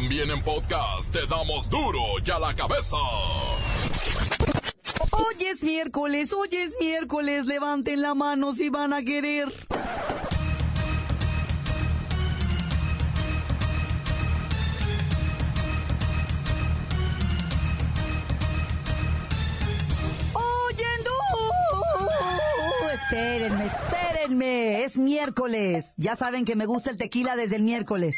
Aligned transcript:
También 0.00 0.30
en 0.30 0.40
podcast 0.44 1.12
te 1.12 1.26
damos 1.26 1.68
duro 1.68 1.98
y 2.24 2.30
a 2.30 2.38
la 2.38 2.54
cabeza. 2.54 2.96
Hoy 5.10 5.34
es 5.44 5.64
miércoles, 5.64 6.32
hoy 6.32 6.50
es 6.52 6.70
miércoles, 6.78 7.46
levanten 7.46 8.00
la 8.00 8.14
mano 8.14 8.52
si 8.52 8.68
van 8.68 8.92
a 8.92 9.02
querer. 9.02 9.52
Espérenme, 22.92 23.66
espérenme, 23.66 24.84
es 24.84 24.96
miércoles. 24.96 25.94
Ya 25.96 26.14
saben 26.14 26.44
que 26.44 26.54
me 26.54 26.66
gusta 26.66 26.90
el 26.90 26.96
tequila 26.96 27.34
desde 27.34 27.56
el 27.56 27.62
miércoles. 27.62 28.14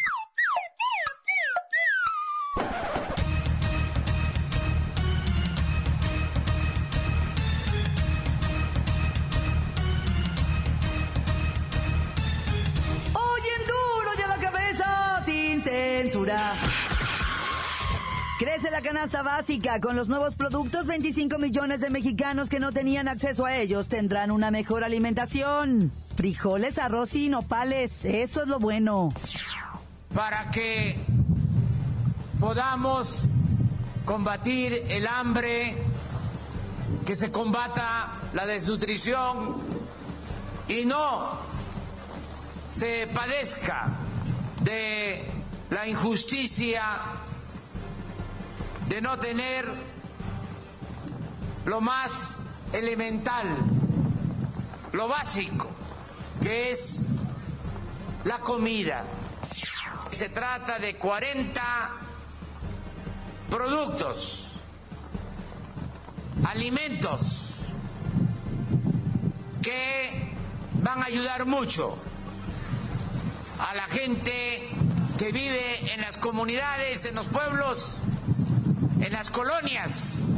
Crece 18.38 18.70
la 18.70 18.80
canasta 18.82 19.22
básica. 19.22 19.80
Con 19.80 19.94
los 19.96 20.08
nuevos 20.08 20.34
productos, 20.34 20.86
25 20.86 21.38
millones 21.38 21.80
de 21.82 21.90
mexicanos 21.90 22.48
que 22.48 22.58
no 22.58 22.72
tenían 22.72 23.06
acceso 23.06 23.46
a 23.46 23.54
ellos 23.56 23.88
tendrán 23.88 24.30
una 24.30 24.50
mejor 24.50 24.82
alimentación. 24.82 25.92
Frijoles, 26.16 26.78
arroz 26.78 27.14
y 27.14 27.28
nopales. 27.28 28.04
Eso 28.04 28.42
es 28.42 28.48
lo 28.48 28.58
bueno. 28.58 29.12
Para 30.14 30.50
que 30.50 30.96
podamos 32.40 33.24
combatir 34.04 34.72
el 34.88 35.06
hambre, 35.06 35.76
que 37.06 37.14
se 37.14 37.30
combata 37.30 38.14
la 38.34 38.46
desnutrición 38.46 39.56
y 40.66 40.86
no 40.86 41.38
se 42.68 43.06
padezca 43.14 43.90
de 44.64 45.29
la 45.70 45.86
injusticia 45.86 46.98
de 48.88 49.00
no 49.00 49.18
tener 49.18 49.66
lo 51.64 51.80
más 51.80 52.40
elemental, 52.72 53.46
lo 54.92 55.06
básico, 55.06 55.68
que 56.42 56.72
es 56.72 57.06
la 58.24 58.38
comida. 58.38 59.04
Se 60.10 60.28
trata 60.28 60.78
de 60.80 60.96
40 60.96 61.90
productos, 63.48 64.52
alimentos 66.44 67.60
que 69.62 70.34
van 70.82 71.00
a 71.02 71.04
ayudar 71.04 71.46
mucho 71.46 71.96
a 73.60 73.74
la 73.74 73.86
gente 73.86 74.79
que 75.20 75.32
vive 75.32 75.92
en 75.92 76.00
las 76.00 76.16
comunidades, 76.16 77.04
en 77.04 77.14
los 77.14 77.26
pueblos, 77.28 77.98
en 79.02 79.12
las 79.12 79.30
colonias 79.30 80.30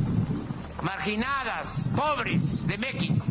marginadas, 0.82 1.88
pobres 1.94 2.66
de 2.66 2.78
México. 2.78 3.24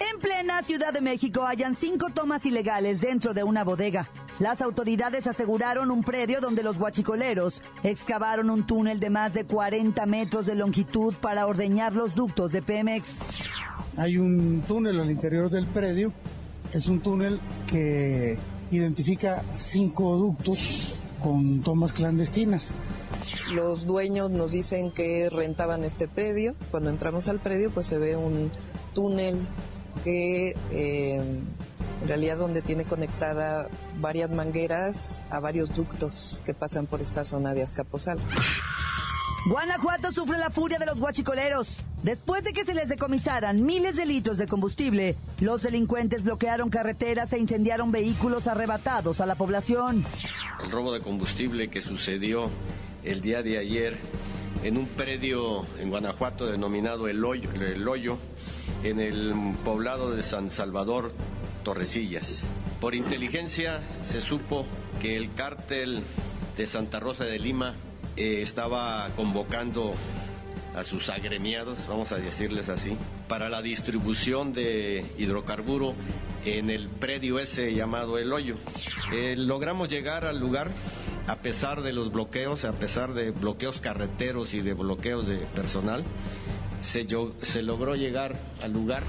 En 0.00 0.18
plena 0.18 0.62
Ciudad 0.62 0.94
de 0.94 1.02
México 1.02 1.44
hayan 1.44 1.74
cinco 1.74 2.08
tomas 2.08 2.46
ilegales 2.46 3.02
dentro 3.02 3.34
de 3.34 3.42
una 3.44 3.64
bodega. 3.64 4.08
Las 4.38 4.62
autoridades 4.62 5.26
aseguraron 5.26 5.90
un 5.90 6.02
predio 6.02 6.40
donde 6.40 6.62
los 6.62 6.78
guachicoleros 6.78 7.62
excavaron 7.82 8.48
un 8.48 8.66
túnel 8.66 8.98
de 8.98 9.10
más 9.10 9.34
de 9.34 9.44
40 9.44 10.06
metros 10.06 10.46
de 10.46 10.54
longitud 10.54 11.12
para 11.20 11.46
ordeñar 11.46 11.92
los 11.92 12.14
ductos 12.14 12.50
de 12.50 12.62
Pemex. 12.62 13.10
Hay 13.98 14.16
un 14.16 14.64
túnel 14.66 14.98
al 14.98 15.10
interior 15.10 15.50
del 15.50 15.66
predio. 15.66 16.14
Es 16.72 16.86
un 16.86 17.00
túnel 17.00 17.38
que 17.66 18.38
identifica 18.70 19.42
cinco 19.52 20.16
ductos 20.16 20.96
con 21.22 21.62
tomas 21.62 21.92
clandestinas. 21.92 22.72
Los 23.52 23.86
dueños 23.86 24.30
nos 24.30 24.52
dicen 24.52 24.92
que 24.92 25.28
rentaban 25.30 25.84
este 25.84 26.08
predio. 26.08 26.54
Cuando 26.70 26.90
entramos 26.90 27.28
al 27.28 27.40
predio, 27.40 27.70
pues 27.70 27.86
se 27.86 27.98
ve 27.98 28.16
un 28.16 28.50
túnel 28.94 29.36
que 30.04 30.54
eh, 30.70 31.16
en 32.02 32.08
realidad 32.08 32.38
donde 32.38 32.62
tiene 32.62 32.84
conectada 32.84 33.68
varias 34.00 34.30
mangueras 34.30 35.20
a 35.30 35.40
varios 35.40 35.74
ductos 35.74 36.42
que 36.44 36.54
pasan 36.54 36.86
por 36.86 37.00
esta 37.00 37.24
zona 37.24 37.54
de 37.54 37.62
Azcapotzalco. 37.62 38.24
Guanajuato 39.48 40.12
sufre 40.12 40.36
la 40.36 40.50
furia 40.50 40.78
de 40.78 40.84
los 40.84 40.98
guachicoleros. 40.98 41.82
Después 42.02 42.44
de 42.44 42.52
que 42.52 42.66
se 42.66 42.74
les 42.74 42.90
decomisaran 42.90 43.64
miles 43.64 43.96
de 43.96 44.04
litros 44.04 44.36
de 44.36 44.46
combustible, 44.46 45.16
los 45.40 45.62
delincuentes 45.62 46.22
bloquearon 46.22 46.68
carreteras 46.68 47.32
e 47.32 47.38
incendiaron 47.38 47.90
vehículos 47.90 48.46
arrebatados 48.46 49.22
a 49.22 49.26
la 49.26 49.36
población. 49.36 50.04
El 50.62 50.70
robo 50.70 50.92
de 50.92 51.00
combustible 51.00 51.70
que 51.70 51.80
sucedió 51.80 52.50
el 53.04 53.22
día 53.22 53.42
de 53.42 53.56
ayer 53.56 53.96
en 54.64 54.76
un 54.76 54.86
predio 54.86 55.64
en 55.78 55.88
Guanajuato 55.88 56.46
denominado 56.46 57.08
El 57.08 57.24
Hoyo, 57.24 57.50
el 57.54 57.88
Hoyo 57.88 58.18
en 58.82 59.00
el 59.00 59.32
poblado 59.64 60.10
de 60.10 60.20
San 60.20 60.50
Salvador, 60.50 61.14
Torrecillas. 61.64 62.40
Por 62.82 62.94
inteligencia 62.94 63.80
se 64.02 64.20
supo 64.20 64.66
que 65.00 65.16
el 65.16 65.32
cártel 65.32 66.02
de 66.58 66.66
Santa 66.66 67.00
Rosa 67.00 67.24
de 67.24 67.38
Lima 67.38 67.76
eh, 68.18 68.42
estaba 68.42 69.08
convocando 69.14 69.94
a 70.74 70.82
sus 70.82 71.08
agremiados, 71.08 71.86
vamos 71.88 72.10
a 72.10 72.16
decirles 72.16 72.68
así, 72.68 72.96
para 73.28 73.48
la 73.48 73.62
distribución 73.62 74.52
de 74.52 75.04
hidrocarburo 75.16 75.94
en 76.44 76.68
el 76.68 76.88
predio 76.88 77.38
ese 77.38 77.74
llamado 77.74 78.18
El 78.18 78.32
Hoyo. 78.32 78.56
Eh, 79.12 79.36
logramos 79.38 79.88
llegar 79.88 80.24
al 80.24 80.40
lugar 80.40 80.70
a 81.28 81.36
pesar 81.36 81.82
de 81.82 81.92
los 81.92 82.10
bloqueos, 82.10 82.64
a 82.64 82.72
pesar 82.72 83.14
de 83.14 83.30
bloqueos 83.30 83.80
carreteros 83.80 84.52
y 84.52 84.62
de 84.62 84.74
bloqueos 84.74 85.26
de 85.26 85.38
personal, 85.54 86.02
se, 86.80 87.06
se 87.40 87.62
logró 87.62 87.94
llegar 87.94 88.36
al 88.62 88.72
lugar. 88.72 89.04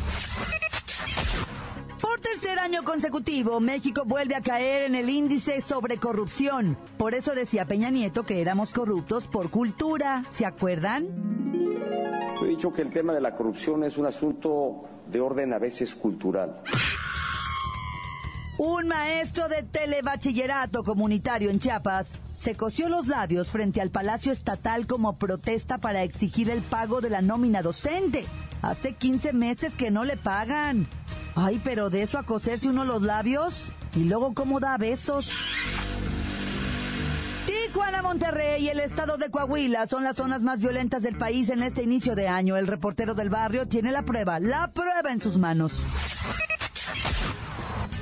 Tercer 2.42 2.60
año 2.60 2.86
consecutivo, 2.86 3.60
México 3.60 4.04
vuelve 4.06 4.34
a 4.34 4.40
caer 4.40 4.84
en 4.84 4.96
el 4.96 5.10
índice 5.10 5.60
sobre 5.60 5.98
corrupción. 5.98 6.78
Por 6.98 7.14
eso 7.14 7.36
decía 7.36 7.66
Peña 7.66 7.90
Nieto 7.90 8.24
que 8.24 8.40
éramos 8.40 8.72
corruptos 8.72 9.28
por 9.28 9.50
cultura. 9.50 10.24
¿Se 10.30 10.46
acuerdan? 10.46 11.06
He 12.42 12.46
dicho 12.46 12.72
que 12.72 12.82
el 12.82 12.92
tema 12.92 13.12
de 13.12 13.20
la 13.20 13.36
corrupción 13.36 13.84
es 13.84 13.98
un 13.98 14.06
asunto 14.06 14.86
de 15.12 15.20
orden 15.20 15.52
a 15.52 15.60
veces 15.60 15.94
cultural. 15.96 16.62
Un 18.58 18.88
maestro 18.88 19.50
de 19.50 19.64
telebachillerato 19.64 20.86
comunitario 20.86 21.50
en 21.50 21.60
Chiapas 21.60 22.14
se 22.38 22.56
cosió 22.56 22.88
los 22.88 23.08
labios 23.08 23.50
frente 23.50 23.82
al 23.82 23.90
Palacio 23.90 24.32
Estatal 24.32 24.88
como 24.88 25.18
protesta 25.18 25.80
para 25.80 26.04
exigir 26.04 26.50
el 26.50 26.62
pago 26.62 27.02
de 27.02 27.10
la 27.10 27.22
nómina 27.22 27.62
docente. 27.62 28.24
Hace 28.62 28.94
15 28.94 29.34
meses 29.34 29.76
que 29.76 29.92
no 29.92 30.06
le 30.06 30.16
pagan. 30.16 30.88
Ay, 31.36 31.62
pero 31.64 31.90
de 31.90 32.02
eso 32.02 32.18
a 32.18 32.24
coserse 32.24 32.68
uno 32.68 32.86
los 32.86 33.02
labios 33.02 33.72
y 33.96 34.04
luego 34.04 34.34
cómo 34.34 34.60
da 34.60 34.78
besos. 34.78 35.32
Tijuana, 37.46 38.02
Monterrey 38.02 38.64
y 38.64 38.70
el 38.70 38.80
estado 38.80 39.18
de 39.18 39.32
Coahuila 39.32 39.88
son 39.88 40.04
las 40.04 40.18
zonas 40.18 40.44
más 40.44 40.60
violentas 40.60 41.02
del 41.02 41.18
país 41.18 41.50
en 41.50 41.64
este 41.64 41.84
inicio 41.84 42.16
de 42.16 42.28
año. 42.28 42.58
El 42.58 42.68
reportero 42.68 43.16
del 43.16 43.30
barrio 43.30 43.68
tiene 43.68 43.92
la 43.92 44.04
prueba, 44.04 44.40
la 44.40 44.72
prueba 44.72 45.12
en 45.12 45.20
sus 45.20 45.38
manos. 45.38 45.74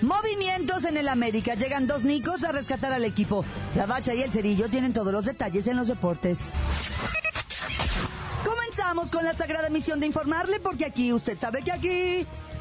Movimientos 0.01 0.83
en 0.85 0.97
el 0.97 1.07
América. 1.07 1.55
Llegan 1.55 1.87
dos 1.87 2.03
nicos 2.03 2.43
a 2.43 2.51
rescatar 2.51 2.93
al 2.93 3.03
equipo. 3.03 3.43
La 3.75 3.85
bacha 3.85 4.13
y 4.13 4.21
el 4.21 4.31
cerillo 4.31 4.69
tienen 4.69 4.93
todos 4.93 5.11
los 5.11 5.25
detalles 5.25 5.67
en 5.67 5.77
los 5.77 5.87
deportes. 5.87 6.51
Comenzamos 8.45 9.09
con 9.09 9.25
la 9.25 9.33
sagrada 9.33 9.69
misión 9.69 9.99
de 9.99 10.05
informarle 10.05 10.59
porque 10.59 10.85
aquí, 10.85 11.11
usted 11.11 11.37
sabe 11.39 11.63
que 11.63 11.71
aquí 11.71 12.27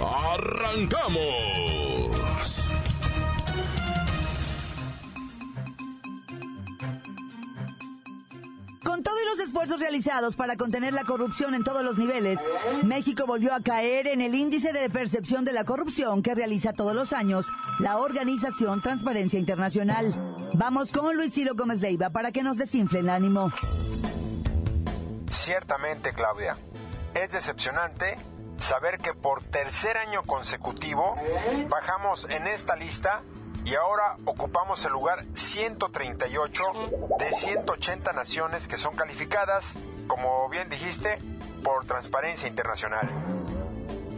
¡Arrancamos! 0.00 1.16
Con 8.84 9.02
todos 9.02 9.18
los 9.30 9.40
esfuerzos 9.40 9.80
realizados 9.80 10.36
para 10.36 10.56
contener 10.56 10.92
la 10.92 11.04
corrupción 11.04 11.54
en 11.54 11.64
todos 11.64 11.82
los 11.82 11.98
niveles, 11.98 12.40
México 12.84 13.26
volvió 13.26 13.54
a 13.54 13.60
caer 13.60 14.06
en 14.06 14.20
el 14.20 14.34
índice 14.34 14.72
de 14.72 14.88
percepción 14.90 15.44
de 15.44 15.52
la 15.52 15.64
corrupción 15.64 16.22
que 16.22 16.34
realiza 16.34 16.72
todos 16.72 16.94
los 16.94 17.12
años 17.12 17.46
la 17.80 17.98
organización 17.98 18.82
Transparencia 18.82 19.38
Internacional. 19.38 20.14
Vamos 20.54 20.92
con 20.92 21.16
Luis 21.16 21.32
Ciro 21.32 21.54
Gómez 21.54 21.80
Leiva 21.80 22.10
para 22.10 22.32
que 22.32 22.42
nos 22.42 22.58
desinfle 22.58 23.00
el 23.00 23.08
ánimo. 23.08 23.50
Ciertamente, 25.30 26.12
Claudia. 26.12 26.56
Es 27.14 27.30
decepcionante 27.30 28.16
saber 28.58 28.98
que 28.98 29.14
por 29.14 29.42
tercer 29.42 29.96
año 29.98 30.22
consecutivo 30.22 31.16
bajamos 31.68 32.26
en 32.30 32.46
esta 32.46 32.76
lista 32.76 33.22
y 33.64 33.74
ahora 33.74 34.16
ocupamos 34.24 34.84
el 34.84 34.92
lugar 34.92 35.24
138 35.34 36.62
de 37.18 37.32
180 37.32 38.12
naciones 38.12 38.68
que 38.68 38.76
son 38.76 38.94
calificadas, 38.94 39.74
como 40.06 40.48
bien 40.48 40.70
dijiste, 40.70 41.18
por 41.64 41.84
Transparencia 41.84 42.48
Internacional. 42.48 43.08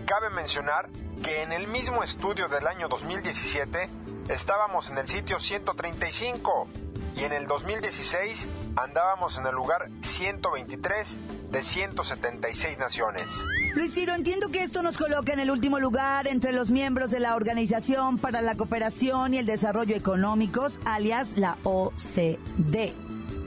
Cabe 0.06 0.28
mencionar 0.30 0.88
que 1.22 1.42
en 1.42 1.52
el 1.52 1.66
mismo 1.66 2.02
estudio 2.02 2.48
del 2.48 2.66
año 2.66 2.88
2017 2.88 3.88
estábamos 4.28 4.90
en 4.90 4.98
el 4.98 5.08
sitio 5.08 5.40
135 5.40 6.68
y 7.16 7.24
en 7.24 7.32
el 7.32 7.46
2016 7.46 8.48
andábamos 8.82 9.38
en 9.38 9.46
el 9.46 9.54
lugar 9.54 9.88
123 10.02 11.16
de 11.50 11.62
176 11.62 12.78
naciones. 12.78 13.26
Luis 13.74 13.94
Ciro, 13.94 14.14
entiendo 14.14 14.48
que 14.48 14.62
esto 14.62 14.82
nos 14.82 14.96
coloca 14.96 15.32
en 15.32 15.40
el 15.40 15.50
último 15.50 15.78
lugar 15.80 16.28
entre 16.28 16.52
los 16.52 16.70
miembros 16.70 17.10
de 17.10 17.20
la 17.20 17.34
Organización 17.34 18.18
para 18.18 18.40
la 18.40 18.56
Cooperación 18.56 19.34
y 19.34 19.38
el 19.38 19.46
Desarrollo 19.46 19.96
Económicos, 19.96 20.80
alias 20.84 21.32
la 21.36 21.56
OCDE. 21.64 22.94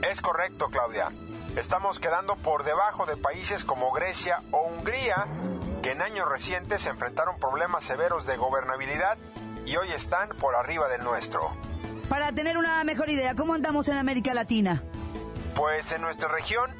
Es 0.08 0.20
correcto, 0.20 0.68
Claudia. 0.70 1.08
Estamos 1.56 1.98
quedando 1.98 2.36
por 2.36 2.64
debajo 2.64 3.06
de 3.06 3.16
países 3.16 3.64
como 3.64 3.92
Grecia 3.92 4.42
o 4.50 4.68
Hungría, 4.68 5.26
que 5.82 5.92
en 5.92 6.02
años 6.02 6.28
recientes 6.28 6.86
enfrentaron 6.86 7.38
problemas 7.38 7.84
severos 7.84 8.26
de 8.26 8.36
gobernabilidad 8.36 9.18
y 9.66 9.76
hoy 9.76 9.88
están 9.92 10.28
por 10.40 10.54
arriba 10.54 10.88
del 10.88 11.04
nuestro. 11.04 11.54
Para 12.08 12.32
tener 12.32 12.58
una 12.58 12.82
mejor 12.84 13.10
idea, 13.10 13.34
¿cómo 13.34 13.54
andamos 13.54 13.88
en 13.88 13.96
América 13.96 14.34
Latina? 14.34 14.82
Pues 15.54 15.92
en 15.92 16.02
nuestra 16.02 16.28
región, 16.28 16.74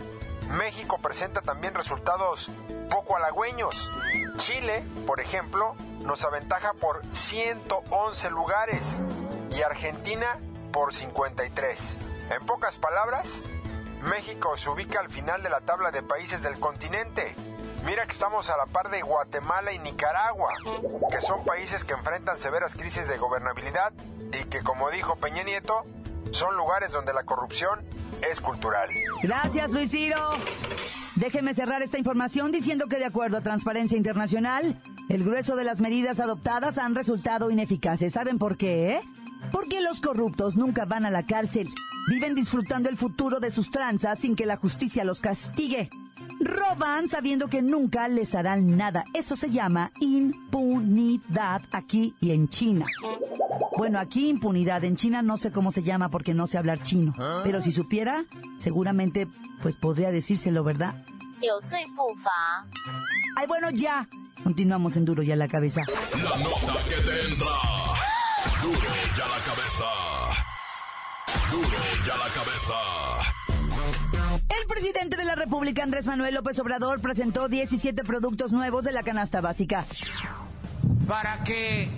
México 0.48 0.98
presenta 0.98 1.40
también 1.42 1.74
resultados 1.74 2.50
poco 2.90 3.16
halagüeños. 3.16 3.90
Chile, 4.38 4.84
por 5.06 5.20
ejemplo, 5.20 5.74
nos 6.00 6.24
aventaja 6.24 6.72
por 6.74 7.02
111 7.12 8.30
lugares 8.30 9.00
y 9.50 9.62
Argentina 9.62 10.38
por 10.72 10.92
53. 10.92 11.96
En 12.30 12.46
pocas 12.46 12.78
palabras, 12.78 13.42
México 14.02 14.56
se 14.56 14.70
ubica 14.70 15.00
al 15.00 15.10
final 15.10 15.42
de 15.42 15.50
la 15.50 15.60
tabla 15.60 15.90
de 15.90 16.02
países 16.02 16.42
del 16.42 16.58
continente. 16.58 17.34
Mira 17.84 18.04
que 18.06 18.12
estamos 18.12 18.48
a 18.50 18.56
la 18.56 18.66
par 18.66 18.90
de 18.90 19.02
Guatemala 19.02 19.72
y 19.72 19.78
Nicaragua, 19.78 20.52
que 21.10 21.20
son 21.20 21.44
países 21.44 21.84
que 21.84 21.94
enfrentan 21.94 22.38
severas 22.38 22.74
crisis 22.74 23.08
de 23.08 23.18
gobernabilidad 23.18 23.92
y 24.32 24.44
que, 24.44 24.62
como 24.62 24.90
dijo 24.90 25.16
Peña 25.16 25.42
Nieto, 25.42 25.84
son 26.30 26.56
lugares 26.56 26.92
donde 26.92 27.12
la 27.12 27.24
corrupción 27.24 27.80
es 28.30 28.40
cultural. 28.40 28.88
Gracias, 29.22 29.70
Luis 29.70 29.90
Ciro. 29.90 30.18
Déjeme 31.16 31.54
cerrar 31.54 31.82
esta 31.82 31.98
información 31.98 32.52
diciendo 32.52 32.86
que 32.86 32.98
de 32.98 33.04
acuerdo 33.04 33.36
a 33.36 33.40
Transparencia 33.42 33.98
Internacional, 33.98 34.80
el 35.08 35.24
grueso 35.24 35.56
de 35.56 35.64
las 35.64 35.80
medidas 35.80 36.20
adoptadas 36.20 36.78
han 36.78 36.94
resultado 36.94 37.50
ineficaces. 37.50 38.14
¿Saben 38.14 38.38
por 38.38 38.56
qué? 38.56 39.00
Porque 39.50 39.80
los 39.80 40.00
corruptos 40.00 40.56
nunca 40.56 40.84
van 40.84 41.04
a 41.04 41.10
la 41.10 41.24
cárcel. 41.24 41.68
Viven 42.08 42.34
disfrutando 42.34 42.88
el 42.88 42.96
futuro 42.96 43.38
de 43.40 43.50
sus 43.50 43.70
tranzas 43.70 44.20
sin 44.20 44.36
que 44.36 44.46
la 44.46 44.56
justicia 44.56 45.04
los 45.04 45.20
castigue. 45.20 45.90
Roban 46.40 47.08
sabiendo 47.08 47.48
que 47.48 47.62
nunca 47.62 48.08
les 48.08 48.34
harán 48.34 48.76
nada. 48.76 49.04
Eso 49.14 49.36
se 49.36 49.50
llama 49.50 49.92
impunidad 50.00 51.62
aquí 51.72 52.14
y 52.20 52.32
en 52.32 52.48
China. 52.48 52.86
Bueno, 53.76 53.98
aquí 53.98 54.28
impunidad. 54.28 54.84
En 54.84 54.96
China 54.96 55.22
no 55.22 55.36
sé 55.36 55.52
cómo 55.52 55.70
se 55.70 55.82
llama 55.82 56.08
porque 56.10 56.34
no 56.34 56.46
sé 56.46 56.58
hablar 56.58 56.82
chino. 56.82 57.14
Pero 57.44 57.60
si 57.60 57.72
supiera, 57.72 58.24
seguramente 58.58 59.28
pues 59.62 59.76
podría 59.76 60.10
decírselo, 60.10 60.64
¿verdad? 60.64 61.04
Ay, 63.36 63.46
bueno, 63.46 63.70
ya. 63.70 64.08
Continuamos 64.44 64.96
en 64.96 65.04
Duro 65.04 65.22
y 65.22 65.32
a 65.32 65.36
la 65.36 65.48
cabeza. 65.48 65.82
La 66.22 66.36
nota 66.36 66.74
que 66.88 66.96
te 66.96 67.32
entra. 67.32 67.46
Duro 68.62 68.78
y 68.78 69.20
a 69.20 69.28
la 69.28 69.38
cabeza. 69.44 69.84
Duro 71.50 71.68
y 71.68 72.10
a 72.10 72.16
la 72.16 72.34
cabeza. 72.34 73.41
El 74.82 74.88
presidente 74.88 75.16
de 75.16 75.24
la 75.24 75.36
República, 75.36 75.84
Andrés 75.84 76.06
Manuel 76.06 76.34
López 76.34 76.58
Obrador, 76.58 77.00
presentó 77.00 77.46
17 77.46 78.02
productos 78.02 78.50
nuevos 78.50 78.82
de 78.82 78.90
la 78.90 79.04
canasta 79.04 79.40
básica. 79.40 79.84
Para 81.06 81.44
que 81.44 81.88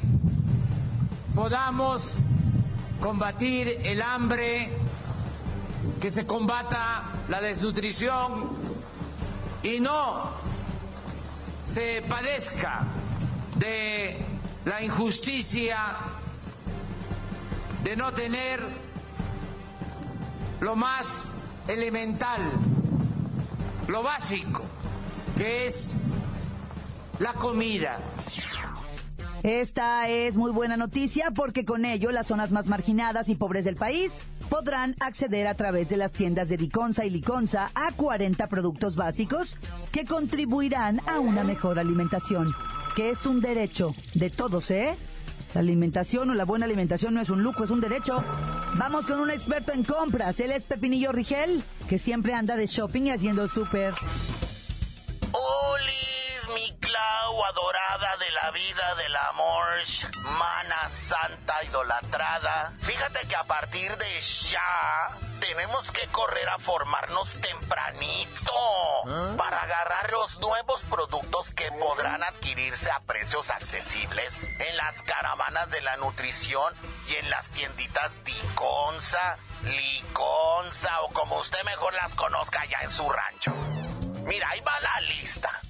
podamos 1.34 2.16
combatir 3.00 3.69
el 3.84 4.02
hambre, 4.02 4.69
que 5.98 6.10
se 6.10 6.26
combata 6.26 7.04
la 7.31 7.40
desnutrición 7.40 8.50
y 9.62 9.81
no 9.81 10.31
se 11.64 12.04
padezca 12.06 12.84
de 13.56 14.19
la 14.66 14.82
injusticia 14.82 15.96
de 17.82 17.96
no 17.96 18.12
tener 18.12 18.60
lo 20.60 20.76
más 20.76 21.34
elemental, 21.66 22.42
lo 23.88 24.02
básico, 24.02 24.62
que 25.36 25.66
es 25.66 25.96
la 27.19 27.32
comida. 27.34 27.98
Esta 29.42 30.08
es 30.08 30.36
muy 30.36 30.52
buena 30.52 30.76
noticia 30.76 31.31
porque 31.31 31.64
con 31.64 31.84
ello 31.84 32.10
las 32.12 32.28
zonas 32.28 32.50
más 32.50 32.66
marginadas 32.66 33.28
y 33.28 33.34
pobres 33.34 33.66
del 33.66 33.76
país 33.76 34.25
podrán 34.48 34.94
acceder 35.00 35.46
a 35.48 35.54
través 35.54 35.88
de 35.88 35.98
las 35.98 36.12
tiendas 36.12 36.48
de 36.48 36.56
Diconsa 36.56 37.04
y 37.04 37.10
Liconza 37.10 37.70
a 37.75 37.92
40 37.92 38.46
productos 38.46 38.96
básicos 38.96 39.58
que 39.92 40.06
contribuirán 40.06 41.00
a 41.06 41.20
una 41.20 41.44
mejor 41.44 41.78
alimentación, 41.78 42.54
que 42.96 43.10
es 43.10 43.26
un 43.26 43.40
derecho 43.40 43.94
de 44.14 44.31
todos, 44.31 44.70
¿eh? 44.70 44.96
La 45.55 45.61
alimentación 45.61 46.31
o 46.31 46.35
la 46.35 46.45
buena 46.45 46.67
alimentación 46.67 47.15
no 47.15 47.21
es 47.21 47.31
un 47.31 47.45
lujo, 47.45 47.62
es 47.62 47.71
un 47.71 47.81
derecho. 47.81 48.25
Vamos 48.75 49.06
con 49.06 49.21
un 49.21 49.31
experto 49.31 49.73
en 49.73 49.85
compras. 49.85 50.41
Él 50.41 50.51
es 50.51 50.65
Pepinillo 50.65 51.13
Rigel, 51.13 51.63
que 51.89 51.96
siempre 51.96 52.34
anda 52.34 52.56
de 52.56 52.67
shopping 52.67 53.03
y 53.03 53.11
haciendo 53.11 53.46
súper. 53.46 53.94
La 58.44 58.51
vida 58.51 58.94
del 58.96 59.17
amor, 59.17 59.65
mana 60.39 60.91
santa 60.91 61.65
idolatrada. 61.65 62.74
Fíjate 62.82 63.27
que 63.27 63.36
a 63.36 63.44
partir 63.44 63.96
de 63.96 64.20
ya 64.20 65.17
tenemos 65.41 65.91
que 65.93 66.06
correr 66.08 66.46
a 66.51 66.58
formarnos 66.58 67.32
tempranito 67.41 68.53
para 69.39 69.63
agarrar 69.63 70.10
los 70.10 70.39
nuevos 70.41 70.82
productos 70.82 71.53
que 71.53 71.72
podrán 71.72 72.22
adquirirse 72.22 72.91
a 72.91 73.01
precios 73.01 73.48
accesibles 73.48 74.43
en 74.60 74.77
las 74.77 75.01
caravanas 75.03 75.70
de 75.70 75.81
la 75.81 75.96
nutrición 75.96 76.74
y 77.08 77.15
en 77.15 77.31
las 77.31 77.48
tienditas 77.48 78.22
Diconza, 78.24 79.39
Liconza 79.63 81.01
o 81.01 81.08
como 81.15 81.39
usted 81.39 81.63
mejor 81.65 81.94
las 81.94 82.15
conozca 82.15 82.63
ya 82.67 82.81
en 82.82 82.91
su 82.91 83.08
rancho. 83.08 83.55
Mira, 84.27 84.51
ahí 84.51 84.60
va 84.60 84.79
la 84.81 85.01
lista. 85.01 85.63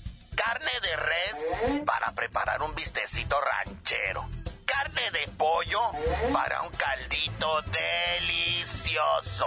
Carne 0.45 0.81
de 0.83 0.97
res 0.97 1.85
para 1.87 2.13
preparar 2.13 2.63
un 2.63 2.75
bistecito 2.75 3.41
ranchero. 3.41 4.29
Carne 4.67 5.11
de 5.11 5.27
pollo 5.39 5.81
para 6.35 6.61
un 6.63 6.71
caldito 6.73 7.63
delicioso. 7.63 9.47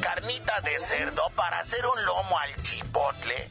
Carnita 0.00 0.62
de 0.62 0.78
cerdo 0.78 1.28
para 1.36 1.58
hacer 1.58 1.84
un 1.84 2.02
lomo 2.06 2.38
al 2.38 2.54
chipotle. 2.62 3.50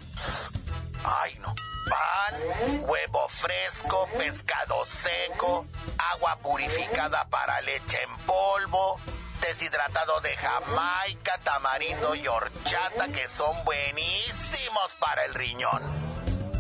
Ay, 1.04 1.36
no. 1.36 1.54
Pan, 1.88 2.82
huevo 2.82 3.28
fresco, 3.30 4.10
pescado 4.18 4.86
seco, 4.86 5.68
agua 6.14 6.38
purificada 6.38 7.26
para 7.26 7.62
leche 7.62 8.02
en 8.02 8.18
polvo, 8.26 9.00
deshidratado 9.40 10.20
de 10.22 10.36
Jamaica, 10.36 11.38
tamarindo 11.44 12.16
y 12.16 12.28
horchata 12.28 13.08
que 13.10 13.28
son 13.28 13.56
buenísimos 13.66 14.92
para 15.00 15.26
el 15.26 15.36
riñón. 15.36 16.06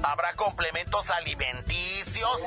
Habrá 0.07 0.35
complementos 0.35 1.09
alimenticios. 1.09 2.41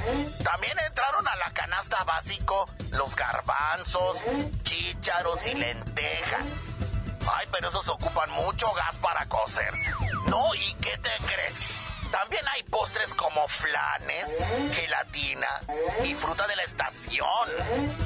También 0.44 0.78
entraron 0.86 1.26
a 1.26 1.36
la 1.36 1.52
canasta 1.52 2.04
básico 2.04 2.68
los 2.92 3.16
garbanzos, 3.16 4.16
chícharos 4.62 5.44
y 5.46 5.54
lentejas. 5.54 6.62
Ay, 7.30 7.46
pero 7.52 7.68
esos 7.68 7.88
ocupan 7.88 8.30
mucho 8.30 8.72
gas 8.72 8.96
para 8.98 9.26
cocerse. 9.26 9.92
No, 10.26 10.54
¿y 10.54 10.74
qué 10.74 10.96
te 10.98 11.10
crees? 11.26 11.88
También 12.10 12.42
hay 12.48 12.62
postres 12.62 13.12
como 13.14 13.46
flanes, 13.48 14.30
gelatina 14.72 15.60
y 16.04 16.14
fruta 16.14 16.46
de 16.46 16.56
la 16.56 16.62
estación. 16.62 17.48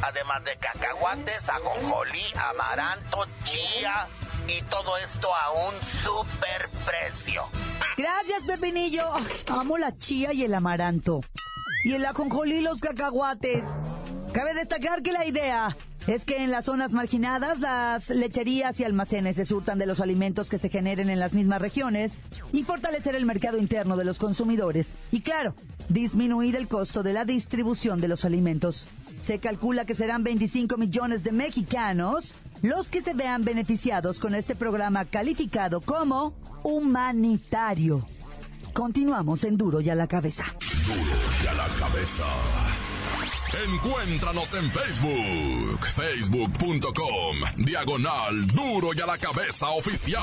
Además 0.03 0.43
de 0.45 0.57
cacahuates, 0.57 1.49
ajonjolí, 1.49 2.25
amaranto, 2.37 3.25
chía, 3.45 4.09
Y 4.49 4.61
todo 4.63 4.97
esto 4.97 5.33
a 5.33 5.51
un 5.53 5.75
super 6.03 6.69
precio. 6.85 7.49
Gracias, 7.97 8.45
Pepinillo. 8.45 9.05
Amo 9.49 9.79
la 9.79 9.97
chía 9.97 10.33
y 10.33 10.45
el 10.45 10.55
amaranto. 10.55 11.21
Y 11.85 11.93
el 11.93 12.05
ajonjolí 12.05 12.57
y 12.57 12.61
los 12.61 12.81
cacahuates. 12.81 13.63
Cabe 14.33 14.55
destacar 14.55 15.03
que 15.03 15.13
la 15.13 15.27
idea 15.27 15.77
es 16.07 16.25
que 16.25 16.43
en 16.43 16.51
las 16.51 16.65
zonas 16.65 16.93
marginadas 16.93 17.61
las 17.61 18.09
lecherías 18.09 18.81
y 18.81 18.85
almacenes 18.85 19.37
se 19.37 19.45
surtan 19.45 19.79
de 19.79 19.87
los 19.87 20.01
alimentos 20.01 20.49
que 20.49 20.59
se 20.59 20.69
generen 20.69 21.11
en 21.11 21.21
las 21.21 21.35
mismas 21.35 21.61
regiones 21.61 22.21
y 22.53 22.65
fortalecer 22.65 23.15
el 23.15 23.27
mercado 23.27 23.59
interno 23.59 23.97
de 23.97 24.05
los 24.05 24.19
consumidores 24.19 24.95
y 25.13 25.21
claro, 25.21 25.55
disminuir 25.89 26.57
el 26.57 26.67
costo 26.67 27.03
de 27.03 27.13
la 27.13 27.25
distribución 27.25 28.01
de 28.01 28.09
los 28.09 28.25
alimentos. 28.25 28.89
Se 29.21 29.39
calcula 29.39 29.85
que 29.85 29.95
serán 29.95 30.25
25 30.25 30.77
millones 30.77 31.23
de 31.23 31.33
mexicanos 31.33 32.35
los 32.63 32.89
que 32.89 33.03
se 33.03 33.13
vean 33.13 33.45
beneficiados 33.45 34.19
con 34.19 34.35
este 34.35 34.55
programa 34.55 35.05
calificado 35.05 35.81
como 35.81 36.35
humanitario. 36.63 38.05
Continuamos 38.73 39.45
en 39.45 39.57
Duro 39.57 39.81
y 39.81 39.91
a 39.91 39.95
la 39.95 40.07
cabeza. 40.07 40.45
Duro 40.87 41.19
y 41.43 41.47
a 41.47 41.55
la 41.55 41.69
cabeza. 41.79 42.25
Encuéntranos 43.69 44.55
en 44.55 44.71
Facebook, 44.71 45.87
facebook.com, 45.95 47.37
diagonal 47.59 48.47
Duro 48.47 48.95
y 48.95 49.01
a 49.01 49.07
la 49.07 49.19
cabeza 49.19 49.69
oficial. 49.71 50.23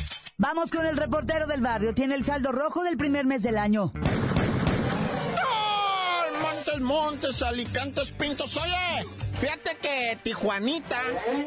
Vamos 0.41 0.71
con 0.71 0.87
el 0.87 0.97
reportero 0.97 1.45
del 1.45 1.61
barrio. 1.61 1.93
Tiene 1.93 2.15
el 2.15 2.25
saldo 2.25 2.51
rojo 2.51 2.83
del 2.83 2.97
primer 2.97 3.27
mes 3.27 3.43
del 3.43 3.59
año. 3.59 3.93
Montes, 6.41 6.81
Montes, 6.81 7.43
Alicantes, 7.43 8.11
Pintos. 8.11 8.57
Oye, 8.57 9.05
fíjate 9.39 9.77
que 9.79 10.17
Tijuanita 10.23 10.99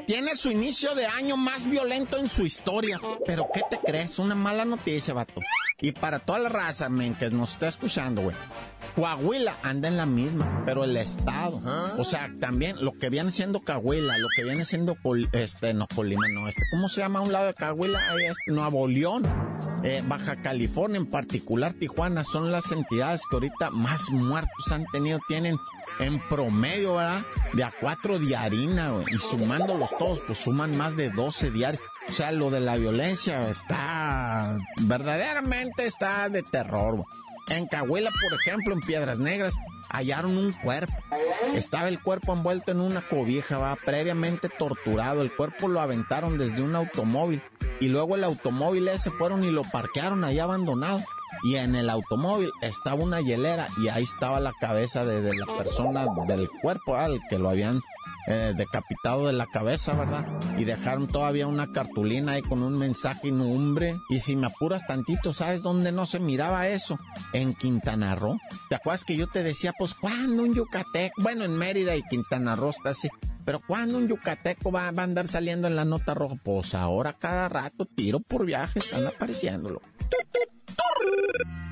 tiene 0.07 0.37
su 0.37 0.49
inicio 0.49 0.95
de 0.95 1.07
año 1.07 1.37
más 1.37 1.69
violento 1.69 2.19
en 2.19 2.29
su 2.29 2.47
historia. 2.47 3.01
Pero 3.27 3.49
¿qué 3.53 3.63
te 3.69 3.81
crees? 3.85 4.21
Una 4.21 4.37
mala 4.37 4.65
noticia, 4.65 5.13
vato. 5.13 5.41
Y 5.81 5.91
para 5.91 6.21
toda 6.21 6.39
la 6.39 6.49
raza, 6.49 6.89
men, 6.89 7.17
que 7.17 7.31
nos 7.31 7.55
está 7.55 7.67
escuchando, 7.67 8.23
güey. 8.23 8.37
Coahuila 8.95 9.57
anda 9.63 9.89
en 9.89 9.97
la 9.97 10.07
misma, 10.07 10.63
pero 10.65 10.85
el 10.85 10.97
estado. 10.97 11.61
O 11.99 12.05
sea, 12.05 12.31
también 12.41 12.77
lo 12.85 12.93
que 12.93 13.11
viene 13.11 13.33
siendo 13.33 13.61
Coahuila, 13.61 14.19
lo 14.19 14.29
que 14.37 14.45
viene 14.45 14.65
siendo 14.65 14.95
Col- 15.03 15.29
este, 15.33 15.75
no 15.75 15.87
Colima, 15.95 16.27
no, 16.33 16.49
este, 16.49 16.63
¿cómo 16.71 16.89
se 16.89 17.01
llama 17.01 17.19
a 17.19 17.23
un 17.23 17.33
lado 17.33 17.47
de 17.47 17.55
Coahuila? 17.55 17.99
Ahí 18.11 18.27
Es 18.27 18.37
Nuevo 18.47 18.87
León, 18.87 19.25
eh, 19.83 20.03
Baja 20.07 20.37
California, 20.37 20.99
en 20.99 21.07
particular 21.07 21.73
Tijuana, 21.73 22.23
son 22.25 22.53
las 22.53 22.71
entidades 22.73 23.23
que 23.29 23.37
ahorita 23.37 23.71
más 23.71 24.11
muertos 24.11 24.71
han 24.71 24.85
tenido, 24.93 25.19
tienen 25.29 25.57
en 25.99 26.21
promedio, 26.29 26.97
¿verdad? 26.97 27.23
De 27.53 27.65
a 27.65 27.73
cuatro 27.81 28.19
de 28.19 28.37
harina, 28.37 28.91
güey, 28.91 29.07
y 29.13 29.19
sumándolos 29.19 29.91
todos, 29.99 30.21
pues 30.27 30.39
suman 30.39 30.77
más 30.77 30.97
de 30.97 31.11
12 31.11 31.51
diarios. 31.51 31.83
O 32.09 32.13
sea, 32.13 32.33
lo 32.33 32.51
de 32.51 32.61
la 32.61 32.77
violencia 32.77 33.41
está, 33.49 34.59
verdaderamente 34.83 35.87
está 35.87 36.29
de 36.29 36.43
terror, 36.43 36.97
güey. 36.97 37.07
En 37.49 37.67
Cahuela, 37.67 38.11
por 38.23 38.41
ejemplo, 38.41 38.75
en 38.75 38.81
Piedras 38.81 39.19
Negras, 39.19 39.55
hallaron 39.91 40.39
un 40.39 40.53
cuerpo. 40.53 40.93
Estaba 41.55 41.89
el 41.89 42.01
cuerpo 42.01 42.33
envuelto 42.33 42.73
en 42.73 42.81
una 42.81 43.01
cobija, 43.03 43.59
va, 43.59 43.77
previamente 43.77 44.49
torturado. 44.49 45.23
El 45.23 45.33
cuerpo 45.33 45.69
lo 45.69 45.81
aventaron 45.81 46.39
desde 46.39 46.63
un 46.63 46.75
automóvil 46.75 47.43
y 47.81 47.89
luego 47.89 48.17
el 48.17 48.25
automóvil 48.25 48.89
ese 48.89 49.11
fueron 49.11 49.45
y 49.45 49.51
lo 49.51 49.63
parquearon 49.63 50.25
ahí 50.25 50.39
abandonado. 50.39 51.01
Y 51.43 51.57
en 51.57 51.75
el 51.75 51.91
automóvil 51.91 52.50
estaba 52.62 53.03
una 53.03 53.21
hielera 53.21 53.67
y 53.83 53.88
ahí 53.88 54.05
estaba 54.05 54.41
la 54.41 54.53
cabeza 54.61 55.05
de, 55.05 55.23
la 55.35 55.47
persona 55.59 56.07
del 56.26 56.49
cuerpo 56.62 56.97
al 56.97 57.21
que 57.29 57.38
lo 57.38 57.50
habían 57.50 57.81
eh, 58.26 58.55
decapitado 58.57 59.26
de 59.26 59.35
la 59.35 59.47
cabeza, 59.47 59.93
¿verdad? 59.93 60.26
Y 60.57 60.64
dejaron 60.64 61.07
todavía 61.07 61.47
una 61.47 61.73
cartulina 61.73 62.33
ahí 62.33 62.43
con 62.43 62.62
un 62.62 62.79
mensaje 62.79 63.29
inumbre. 63.29 64.00
Y 64.09 64.21
si 64.21 64.35
me 64.35 64.47
apuras 64.47 64.87
tantito, 64.87 65.33
¿sabes 65.33 65.62
dónde 65.62 65.93
no 65.93 66.07
se 66.07 66.21
miraba 66.21 66.69
eso? 66.69 66.99
En 67.35 67.53
Quintana 67.53 68.14
Roo. 68.14 68.38
¿Te 68.71 68.76
acuerdas 68.76 69.05
que 69.05 69.17
yo 69.17 69.26
te 69.26 69.43
decía, 69.43 69.75
pues, 69.79 69.95
¿cuándo 69.95 70.43
un 70.43 70.55
yucateco? 70.55 71.21
Bueno, 71.23 71.45
en 71.45 71.53
Mérida 71.53 71.97
y 71.97 72.03
Quintana 72.03 72.55
Roo 72.55 72.71
está 72.71 72.91
así. 72.91 73.11
Pero 73.45 73.61
¿cuándo 73.67 73.99
un 73.99 74.09
yucateco 74.09 74.73
va, 74.73 74.91
va 74.91 75.03
a 75.03 75.05
andar 75.05 75.26
saliendo 75.26 75.69
en 75.69 75.76
la 75.76 75.85
nota 75.85 76.14
roja? 76.14 76.37
Pues 76.43 76.75
ahora 76.75 77.12
cada 77.12 77.50
rato, 77.50 77.85
tiro 77.85 78.21
por 78.21 78.47
viaje, 78.47 78.79
están 78.79 79.07
apareciéndolo. 79.07 79.83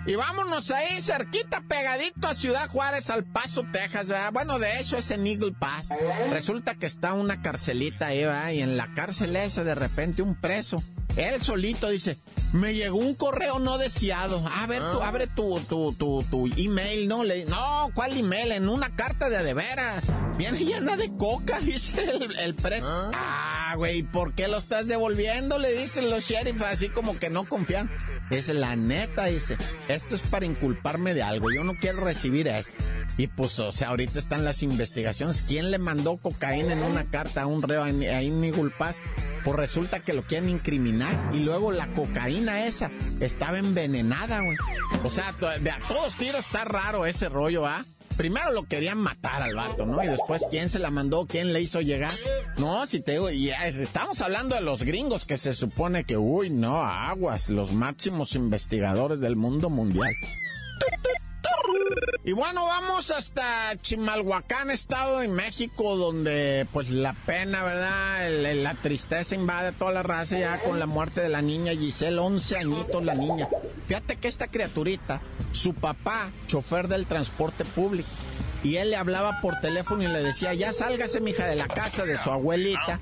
Y 0.04 0.16
vámonos 0.16 0.72
ahí, 0.72 1.00
cerquita, 1.00 1.62
pegadito 1.68 2.26
a 2.26 2.34
Ciudad 2.34 2.68
Juárez, 2.68 3.08
al 3.08 3.24
Paso, 3.24 3.62
Texas, 3.70 4.08
¿verdad? 4.08 4.32
Bueno, 4.32 4.58
de 4.58 4.80
hecho 4.80 4.98
es 4.98 5.12
en 5.12 5.24
Eagle 5.26 5.52
Pass. 5.52 5.90
Resulta 6.28 6.74
que 6.74 6.86
está 6.86 7.12
una 7.12 7.40
carcelita 7.40 8.06
ahí, 8.06 8.24
¿verdad? 8.24 8.50
Y 8.50 8.62
en 8.62 8.76
la 8.76 8.92
cárcel 8.94 9.36
esa, 9.36 9.62
de 9.62 9.76
repente, 9.76 10.22
un 10.22 10.34
preso. 10.34 10.82
Él 11.16 11.40
solito 11.42 11.88
dice, 11.88 12.16
me 12.52 12.74
llegó 12.74 12.96
un 12.96 13.14
correo 13.14 13.60
no 13.60 13.78
deseado. 13.78 14.42
A 14.60 14.66
ver, 14.66 14.82
tú 14.92 15.02
abre 15.02 15.28
tu, 15.28 15.60
tu, 15.60 15.92
tu, 15.92 16.24
tu 16.28 16.46
email, 16.56 17.06
¿no? 17.06 17.22
Le, 17.22 17.44
no, 17.44 17.90
¿cuál 17.94 18.16
email? 18.16 18.50
En 18.52 18.68
una 18.68 18.96
carta 18.96 19.28
de 19.28 19.42
de 19.42 19.54
veras. 19.54 20.04
Viene 20.36 20.58
llena 20.64 20.96
de 20.96 21.14
coca, 21.16 21.58
dice 21.62 22.10
el, 22.10 22.36
el 22.38 22.54
preso. 22.54 22.88
Ah, 22.90 23.61
güey, 23.74 24.02
¿por 24.02 24.34
qué 24.34 24.48
lo 24.48 24.58
estás 24.58 24.86
devolviendo? 24.86 25.58
Le 25.58 25.72
dicen 25.72 26.10
los 26.10 26.24
sheriffs, 26.24 26.62
así 26.62 26.88
como 26.88 27.18
que 27.18 27.30
no 27.30 27.44
confían. 27.44 27.90
Dice, 28.30 28.54
la 28.54 28.76
neta, 28.76 29.26
dice, 29.26 29.56
esto 29.88 30.14
es 30.14 30.22
para 30.22 30.46
inculparme 30.46 31.14
de 31.14 31.22
algo, 31.22 31.50
yo 31.50 31.64
no 31.64 31.72
quiero 31.80 32.04
recibir 32.04 32.48
esto. 32.48 32.72
Y 33.18 33.26
pues, 33.26 33.58
o 33.58 33.72
sea, 33.72 33.88
ahorita 33.88 34.18
están 34.18 34.44
las 34.44 34.62
investigaciones. 34.62 35.42
¿Quién 35.42 35.70
le 35.70 35.78
mandó 35.78 36.16
cocaína 36.16 36.72
en 36.72 36.82
una 36.82 37.04
carta 37.04 37.42
a 37.42 37.46
un 37.46 37.62
reo 37.62 37.84
ahí 37.84 38.26
en 38.26 38.70
Pass? 38.70 39.00
Pues 39.44 39.56
resulta 39.56 40.00
que 40.00 40.14
lo 40.14 40.22
quieren 40.22 40.48
incriminar. 40.48 41.30
Y 41.32 41.40
luego 41.40 41.72
la 41.72 41.88
cocaína 41.88 42.66
esa 42.66 42.90
estaba 43.20 43.58
envenenada, 43.58 44.40
güey. 44.40 44.56
O 45.04 45.10
sea, 45.10 45.32
de 45.60 45.70
a 45.70 45.78
todos 45.86 46.14
tiros 46.14 46.46
está 46.46 46.64
raro 46.64 47.04
ese 47.04 47.28
rollo, 47.28 47.66
¿ah? 47.66 47.84
Primero 48.16 48.52
lo 48.52 48.64
querían 48.64 48.98
matar 48.98 49.42
al 49.42 49.54
vato, 49.54 49.86
¿no? 49.86 50.02
Y 50.02 50.06
después, 50.06 50.42
¿quién 50.50 50.70
se 50.70 50.78
la 50.78 50.90
mandó? 50.90 51.26
¿Quién 51.26 51.52
le 51.52 51.60
hizo 51.60 51.80
llegar? 51.80 52.12
No, 52.58 52.86
si 52.86 53.00
te 53.00 53.12
digo, 53.12 53.30
ya 53.30 53.66
es- 53.66 53.76
estamos 53.76 54.20
hablando 54.20 54.54
de 54.54 54.60
los 54.60 54.82
gringos 54.82 55.24
que 55.24 55.36
se 55.36 55.54
supone 55.54 56.04
que, 56.04 56.16
uy, 56.16 56.50
no, 56.50 56.82
aguas, 56.82 57.48
los 57.50 57.72
máximos 57.72 58.34
investigadores 58.34 59.20
del 59.20 59.36
mundo 59.36 59.70
mundial. 59.70 60.12
Y 62.24 62.32
bueno, 62.32 62.64
vamos 62.66 63.10
hasta 63.10 63.42
Chimalhuacán, 63.80 64.70
Estado 64.70 65.18
de 65.18 65.28
México, 65.28 65.96
donde 65.96 66.68
pues 66.72 66.88
la 66.90 67.14
pena, 67.14 67.64
¿verdad? 67.64 68.26
El- 68.28 68.62
la 68.62 68.74
tristeza 68.74 69.34
invade 69.34 69.68
a 69.68 69.72
toda 69.72 69.90
la 69.90 70.04
raza 70.04 70.38
ya 70.38 70.60
con 70.62 70.78
la 70.78 70.86
muerte 70.86 71.20
de 71.20 71.28
la 71.28 71.42
niña 71.42 71.72
Giselle, 71.72 72.20
11 72.20 72.58
añitos 72.58 73.04
la 73.04 73.14
niña. 73.14 73.48
Fíjate 73.88 74.16
que 74.16 74.28
esta 74.28 74.46
criaturita, 74.46 75.20
su 75.50 75.74
papá, 75.74 76.30
chofer 76.46 76.86
del 76.86 77.06
transporte 77.06 77.64
público, 77.64 78.08
y 78.62 78.76
él 78.76 78.90
le 78.90 78.96
hablaba 78.96 79.40
por 79.40 79.58
teléfono 79.60 80.04
y 80.04 80.06
le 80.06 80.22
decía, 80.22 80.54
ya 80.54 80.72
sálgase, 80.72 81.20
mija, 81.20 81.44
de 81.46 81.56
la 81.56 81.66
casa 81.66 82.04
de 82.04 82.16
su 82.16 82.30
abuelita. 82.30 83.00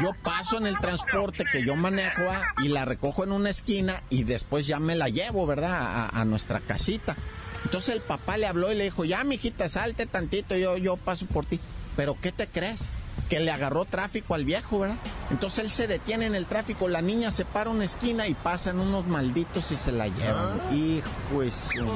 Yo 0.00 0.12
paso 0.22 0.58
en 0.58 0.68
el 0.68 0.78
transporte 0.78 1.44
que 1.50 1.64
yo 1.66 1.74
manejo 1.74 2.22
ah, 2.30 2.40
y 2.62 2.68
la 2.68 2.84
recojo 2.84 3.24
en 3.24 3.32
una 3.32 3.50
esquina 3.50 4.00
y 4.08 4.22
después 4.22 4.68
ya 4.68 4.78
me 4.78 4.94
la 4.94 5.08
llevo, 5.08 5.44
¿verdad? 5.48 6.08
A 6.12 6.24
nuestra 6.24 6.60
casita. 6.60 7.16
Entonces 7.64 7.94
el 7.94 8.00
papá 8.00 8.36
le 8.36 8.46
habló 8.46 8.72
y 8.72 8.76
le 8.76 8.84
dijo, 8.84 9.04
ya, 9.04 9.24
mijita, 9.24 9.68
salte 9.68 10.06
tantito, 10.06 10.56
yo, 10.56 10.76
yo 10.76 10.96
paso 10.96 11.26
por 11.26 11.44
ti. 11.46 11.60
Pero 11.96 12.16
¿qué 12.20 12.32
te 12.32 12.46
crees? 12.46 12.90
Que 13.28 13.40
le 13.40 13.50
agarró 13.50 13.84
tráfico 13.84 14.34
al 14.34 14.44
viejo, 14.44 14.80
¿verdad? 14.80 14.96
Entonces 15.30 15.64
él 15.64 15.70
se 15.70 15.86
detiene 15.86 16.26
en 16.26 16.34
el 16.34 16.46
tráfico, 16.46 16.88
la 16.88 17.02
niña 17.02 17.30
se 17.30 17.44
para 17.44 17.70
una 17.70 17.84
esquina 17.84 18.26
y 18.26 18.34
pasan 18.34 18.78
unos 18.80 19.06
malditos 19.06 19.70
y 19.70 19.76
se 19.76 19.92
la 19.92 20.08
llevan. 20.08 20.60
Hijo 20.72 21.42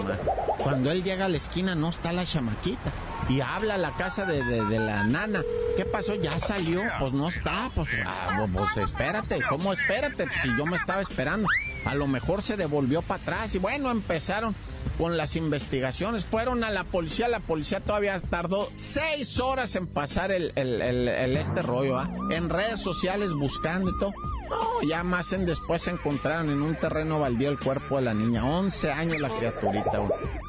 de. 0.06 0.16
Cuando 0.62 0.90
él 0.90 1.02
llega 1.02 1.26
a 1.26 1.28
la 1.28 1.36
esquina 1.36 1.74
no 1.74 1.88
está 1.90 2.12
la 2.12 2.24
chamaquita. 2.24 2.90
Y 3.28 3.40
habla 3.40 3.74
a 3.74 3.78
la 3.78 3.90
casa 3.96 4.24
de, 4.24 4.44
de- 4.44 4.64
de 4.66 4.78
la 4.78 5.02
nana. 5.04 5.42
¿Qué 5.76 5.84
pasó? 5.84 6.14
¿Ya 6.14 6.38
salió? 6.38 6.82
Pues 7.00 7.12
no 7.12 7.28
está. 7.28 7.70
Pues, 7.74 7.88
ah, 8.06 8.46
pues 8.52 8.76
espérate. 8.88 9.40
¿Cómo 9.48 9.72
espérate? 9.72 10.26
Si 10.42 10.48
yo 10.56 10.64
me 10.64 10.76
estaba 10.76 11.02
esperando. 11.02 11.48
A 11.86 11.94
lo 11.94 12.06
mejor 12.06 12.42
se 12.42 12.56
devolvió 12.56 13.00
para 13.00 13.22
atrás 13.22 13.54
y 13.54 13.58
bueno, 13.58 13.90
empezaron 13.90 14.54
con 14.98 15.16
las 15.16 15.36
investigaciones. 15.36 16.26
Fueron 16.26 16.64
a 16.64 16.70
la 16.70 16.84
policía, 16.84 17.28
la 17.28 17.40
policía 17.40 17.80
todavía 17.80 18.20
tardó 18.20 18.70
seis 18.76 19.38
horas 19.38 19.76
en 19.76 19.86
pasar 19.86 20.32
el, 20.32 20.52
este 20.56 21.62
rollo, 21.62 21.98
¿ah? 21.98 22.10
En 22.30 22.48
redes 22.48 22.80
sociales 22.80 23.32
buscando 23.32 23.90
y 23.90 23.98
todo. 23.98 24.12
No, 24.48 24.88
ya 24.88 25.02
más 25.02 25.32
en 25.32 25.44
después 25.44 25.82
se 25.82 25.90
encontraron 25.90 26.50
en 26.50 26.62
un 26.62 26.76
terreno 26.76 27.18
baldío 27.18 27.50
el 27.50 27.58
cuerpo 27.58 27.96
de 27.96 28.02
la 28.02 28.14
niña. 28.14 28.44
11 28.44 28.92
años 28.92 29.20
la 29.20 29.28
criaturita, 29.28 29.90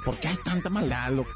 ¿Por 0.06 0.17
qué 0.17 0.29
hay 0.29 0.38
tanta 0.38 0.70
maldad, 0.70 1.12
loco? 1.12 1.32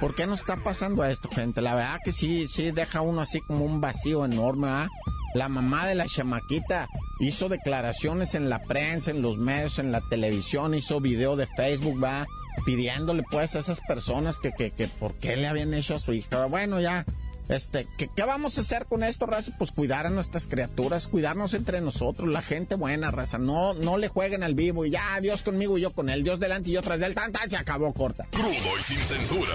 ¿Por 0.00 0.14
qué 0.14 0.26
nos 0.26 0.40
está 0.40 0.56
pasando 0.56 1.04
esto, 1.04 1.28
gente? 1.28 1.60
La 1.60 1.74
verdad 1.74 1.98
que 2.04 2.12
sí, 2.12 2.46
sí 2.46 2.70
deja 2.70 3.00
uno 3.00 3.20
así 3.20 3.40
como 3.40 3.64
un 3.64 3.80
vacío 3.80 4.24
enorme, 4.24 4.68
¿ah? 4.68 4.88
La 5.36 5.50
mamá 5.50 5.86
de 5.86 5.94
la 5.94 6.06
chamaquita 6.06 6.88
hizo 7.20 7.50
declaraciones 7.50 8.34
en 8.34 8.48
la 8.48 8.62
prensa, 8.62 9.10
en 9.10 9.20
los 9.20 9.36
medios, 9.36 9.78
en 9.78 9.92
la 9.92 10.00
televisión, 10.00 10.74
hizo 10.74 10.98
video 10.98 11.36
de 11.36 11.46
Facebook, 11.46 12.02
va 12.02 12.26
pidiéndole 12.64 13.22
pues 13.30 13.54
a 13.54 13.58
esas 13.58 13.82
personas 13.82 14.38
que, 14.38 14.52
que, 14.52 14.70
que 14.70 14.88
por 14.88 15.12
qué 15.16 15.36
le 15.36 15.46
habían 15.46 15.74
hecho 15.74 15.94
a 15.94 15.98
su 15.98 16.14
hija. 16.14 16.46
Bueno, 16.46 16.80
ya, 16.80 17.04
este, 17.50 17.86
¿qué, 17.98 18.08
¿qué, 18.16 18.22
vamos 18.22 18.56
a 18.56 18.62
hacer 18.62 18.86
con 18.86 19.02
esto, 19.02 19.26
raza? 19.26 19.52
Pues 19.58 19.72
cuidar 19.72 20.06
a 20.06 20.10
nuestras 20.10 20.46
criaturas, 20.46 21.06
cuidarnos 21.06 21.52
entre 21.52 21.82
nosotros, 21.82 22.30
la 22.30 22.40
gente 22.40 22.74
buena, 22.74 23.10
raza. 23.10 23.36
No, 23.36 23.74
no 23.74 23.98
le 23.98 24.08
jueguen 24.08 24.42
al 24.42 24.54
vivo 24.54 24.86
y 24.86 24.90
ya, 24.92 25.20
Dios 25.20 25.42
conmigo 25.42 25.76
y 25.76 25.82
yo 25.82 25.92
con 25.92 26.08
él, 26.08 26.24
Dios 26.24 26.40
delante 26.40 26.70
y 26.70 26.72
yo 26.72 26.80
tras 26.80 26.98
de 26.98 27.04
él, 27.04 27.14
tan, 27.14 27.30
se 27.46 27.58
acabó 27.58 27.92
corta. 27.92 28.26
Crudo 28.30 28.48
y 28.48 28.82
sin 28.82 29.00
censura. 29.00 29.52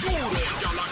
Duro 0.00 0.32
la 0.74 0.91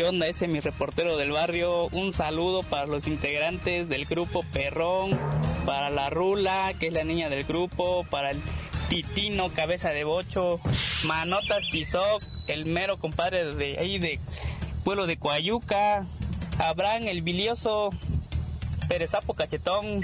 ¿Qué? 0.00 0.08
Ese 0.30 0.46
es 0.46 0.50
mi 0.50 0.60
reportero 0.60 1.18
del 1.18 1.30
barrio. 1.30 1.88
Un 1.88 2.14
saludo 2.14 2.62
para 2.62 2.86
los 2.86 3.06
integrantes 3.06 3.86
del 3.86 4.06
grupo 4.06 4.42
Perrón, 4.50 5.20
para 5.66 5.90
la 5.90 6.08
Rula, 6.08 6.72
que 6.80 6.86
es 6.86 6.94
la 6.94 7.04
niña 7.04 7.28
del 7.28 7.44
grupo, 7.44 8.06
para 8.08 8.30
el 8.30 8.40
Titino, 8.88 9.50
cabeza 9.50 9.90
de 9.90 10.04
bocho, 10.04 10.58
Manotas 11.04 11.70
Tizoc, 11.70 12.22
el 12.46 12.64
mero 12.64 12.98
compadre 12.98 13.54
de 13.54 13.78
ahí 13.78 13.98
de 13.98 14.18
pueblo 14.84 15.06
de 15.06 15.18
Coayuca, 15.18 16.06
Abraham 16.56 17.08
el 17.08 17.20
bilioso, 17.20 17.90
Perezapo 18.88 19.34
Cachetón, 19.34 20.00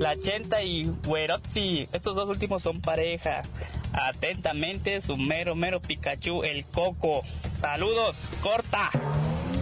La 0.00 0.18
Chenta 0.18 0.64
y 0.64 0.90
Huerotzi. 1.06 1.88
Estos 1.92 2.16
dos 2.16 2.28
últimos 2.28 2.62
son 2.62 2.80
pareja. 2.80 3.42
Atentamente, 3.92 5.00
su 5.00 5.16
mero, 5.16 5.54
mero 5.54 5.80
Pikachu, 5.80 6.44
el 6.44 6.64
Coco. 6.64 7.22
Saludos, 7.48 8.16
corta. 8.42 8.90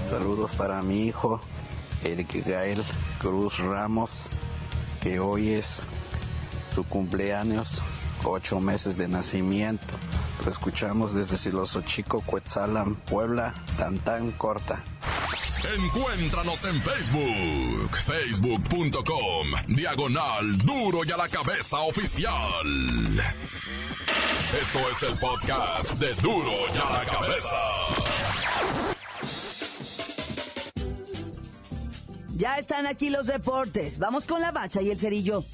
Saludos 0.09 0.55
para 0.55 0.83
mi 0.83 1.07
hijo, 1.07 1.41
Eric 2.05 2.45
Gael 2.47 2.83
Cruz 3.19 3.59
Ramos, 3.59 4.29
que 5.01 5.21
hoy 5.21 5.51
es 5.51 5.83
su 6.75 6.85
cumpleaños, 6.85 7.83
ocho 8.25 8.61
meses 8.61 8.97
de 8.97 9.09
nacimiento. 9.09 9.87
Lo 10.45 10.51
escuchamos 10.51 11.15
desde 11.15 11.37
Siloso 11.37 11.83
Chico, 11.83 12.23
Cuetzalan, 12.23 12.95
Puebla, 12.95 13.55
tan 13.77 13.99
tan 13.99 14.31
corta. 14.33 14.83
Encuéntranos 15.77 16.65
en 16.65 16.83
Facebook, 16.83 17.97
facebook.com, 18.07 19.49
diagonal 19.69 20.57
duro 20.59 21.05
y 21.05 21.11
a 21.11 21.19
la 21.19 21.29
cabeza 21.29 21.81
oficial. 21.81 22.33
Esto 24.59 24.81
es 24.91 25.03
el 25.05 25.17
podcast 25.17 25.93
de 26.01 26.13
duro 26.15 26.51
y 26.75 26.77
a 26.77 26.99
la 26.99 27.05
cabeza. 27.05 27.57
Ya 32.35 32.59
están 32.59 32.89
aquí 32.89 33.11
los 33.11 33.29
deportes. 33.29 34.01
Vamos 34.01 34.27
con 34.27 34.41
la 34.41 34.51
bacha 34.51 34.83
y 34.83 34.91
el 34.91 34.99
cerillo. 34.99 35.45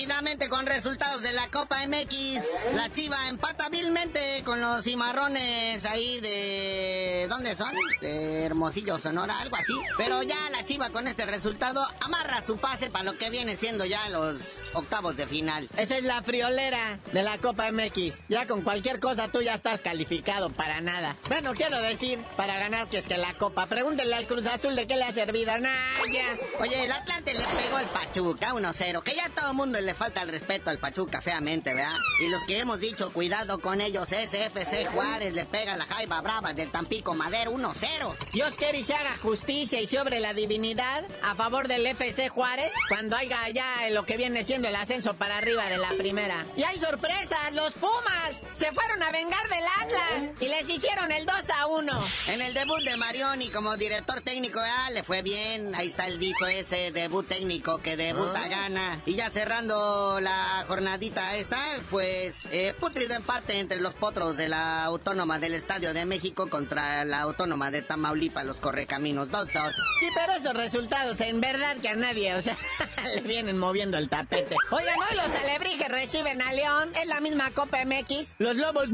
Rápidamente 0.00 0.48
con 0.48 0.64
resultados 0.64 1.20
de 1.20 1.30
la 1.32 1.50
Copa 1.50 1.86
MX. 1.86 2.42
La 2.74 2.90
Chiva 2.90 3.28
empata 3.28 3.68
vilmente 3.68 4.42
con 4.46 4.58
los 4.58 4.82
cimarrones 4.82 5.84
ahí 5.84 6.20
de... 6.20 7.26
¿Dónde 7.28 7.54
son? 7.54 7.74
De 8.00 8.44
Hermosillo, 8.44 8.98
Sonora, 8.98 9.38
algo 9.40 9.56
así. 9.56 9.74
Pero 9.98 10.22
ya 10.22 10.48
la 10.52 10.64
Chiva 10.64 10.88
con 10.88 11.06
este 11.06 11.26
resultado 11.26 11.86
amarra 12.00 12.40
su 12.40 12.56
pase 12.56 12.88
para 12.88 13.04
lo 13.04 13.18
que 13.18 13.28
viene 13.28 13.56
siendo 13.56 13.84
ya 13.84 14.08
los 14.08 14.56
octavos 14.72 15.18
de 15.18 15.26
final. 15.26 15.68
Esa 15.76 15.98
es 15.98 16.04
la 16.04 16.22
friolera 16.22 16.98
de 17.12 17.22
la 17.22 17.36
Copa 17.36 17.70
MX. 17.70 18.26
Ya 18.28 18.46
con 18.46 18.62
cualquier 18.62 19.00
cosa 19.00 19.28
tú 19.28 19.42
ya 19.42 19.52
estás 19.52 19.82
calificado 19.82 20.48
para 20.48 20.80
nada. 20.80 21.14
Bueno, 21.28 21.52
quiero 21.52 21.78
decir, 21.82 22.18
para 22.38 22.58
ganar 22.58 22.88
que 22.88 22.98
es 22.98 23.06
que 23.06 23.18
la 23.18 23.34
Copa. 23.34 23.66
Pregúntenle 23.66 24.14
al 24.14 24.26
Cruz 24.26 24.46
Azul 24.46 24.76
de 24.76 24.86
qué 24.86 24.96
le 24.96 25.04
ha 25.04 25.12
servido. 25.12 25.52
Naya. 25.58 26.24
Oye, 26.58 26.84
el 26.84 26.92
Atlante 26.92 27.34
le 27.34 27.44
pegó 27.44 27.78
el 27.78 27.86
Pachuca 27.88 28.54
1-0, 28.54 29.02
que 29.02 29.14
ya 29.14 29.28
todo 29.28 29.50
el 29.50 29.56
mundo 29.56 29.78
le 29.78 29.89
falta 29.94 30.22
el 30.22 30.28
respeto 30.28 30.70
al 30.70 30.78
Pachuca 30.78 31.20
feamente, 31.20 31.74
¿verdad? 31.74 31.96
Y 32.20 32.28
los 32.28 32.42
que 32.44 32.58
hemos 32.58 32.80
dicho, 32.80 33.12
cuidado 33.12 33.58
con 33.58 33.80
ellos, 33.80 34.08
SFC 34.08 34.86
Juárez 34.92 35.34
le 35.34 35.44
pega 35.44 35.76
la 35.76 35.86
jaiba 35.86 36.20
brava 36.20 36.54
del 36.54 36.70
Tampico 36.70 37.14
Madero 37.14 37.52
1-0. 37.52 38.16
Dios 38.32 38.54
quiere 38.56 38.78
y 38.78 38.84
se 38.84 38.94
haga 38.94 39.16
justicia 39.22 39.80
y 39.80 39.86
sobre 39.86 40.20
la 40.20 40.34
divinidad 40.34 41.04
a 41.22 41.34
favor 41.34 41.68
del 41.68 41.86
FC 41.86 42.28
Juárez 42.28 42.72
cuando 42.88 43.16
haya 43.16 43.48
ya 43.48 43.90
lo 43.90 44.04
que 44.04 44.16
viene 44.16 44.44
siendo 44.44 44.68
el 44.68 44.76
ascenso 44.76 45.14
para 45.14 45.38
arriba 45.38 45.66
de 45.66 45.78
la 45.78 45.90
primera. 45.90 46.46
Y 46.56 46.62
hay 46.62 46.78
sorpresas, 46.78 47.52
los 47.52 47.72
Pumas 47.74 48.40
se 48.52 48.72
fueron 48.72 49.02
a 49.02 49.10
vengar 49.10 49.48
del 49.48 49.64
Atlas 49.80 50.32
y 50.40 50.48
les 50.48 50.68
hicieron 50.68 51.10
el 51.12 51.26
2 51.26 51.34
a 51.58 51.66
1. 51.66 52.04
En 52.28 52.42
el 52.42 52.54
debut 52.54 52.82
de 52.82 52.96
Marioni 52.96 53.48
como 53.48 53.76
director 53.76 54.20
técnico, 54.20 54.60
ah, 54.62 54.90
le 54.90 55.02
fue 55.02 55.22
bien. 55.22 55.74
Ahí 55.74 55.88
está 55.88 56.06
el 56.06 56.18
dicho 56.18 56.46
ese, 56.46 56.92
debut 56.92 57.26
técnico 57.26 57.78
que 57.78 57.96
debuta, 57.96 58.44
ah. 58.44 58.48
gana. 58.48 59.00
Y 59.06 59.14
ya 59.14 59.30
cerrando 59.30 59.79
la 60.20 60.64
jornadita 60.66 61.36
esta, 61.36 61.58
pues 61.90 62.40
eh, 62.50 62.74
putrido 62.78 63.14
empate 63.14 63.58
entre 63.58 63.80
los 63.80 63.94
potros 63.94 64.36
de 64.36 64.48
la 64.48 64.84
Autónoma 64.84 65.38
del 65.38 65.54
Estadio 65.54 65.94
de 65.94 66.04
México 66.04 66.48
contra 66.48 67.04
la 67.04 67.20
Autónoma 67.22 67.70
de 67.70 67.82
Tamaulipas, 67.82 68.44
los 68.44 68.60
Correcaminos 68.60 69.28
2-2. 69.30 69.72
Sí, 70.00 70.08
pero 70.14 70.32
esos 70.34 70.54
resultados 70.54 71.20
en 71.20 71.40
verdad 71.40 71.76
que 71.78 71.88
a 71.88 71.96
nadie, 71.96 72.34
o 72.34 72.42
sea, 72.42 72.56
le 73.14 73.22
vienen 73.22 73.58
moviendo 73.58 73.98
el 73.98 74.08
tapete. 74.08 74.56
Oigan, 74.70 74.98
hoy 74.98 75.16
los 75.16 75.34
alebrijes 75.34 75.88
reciben 75.88 76.42
a 76.42 76.52
León, 76.52 76.92
es 77.00 77.06
la 77.06 77.20
misma 77.20 77.50
Copa 77.50 77.78
MX. 77.84 78.36
Los 78.38 78.56
Lobos 78.56 78.88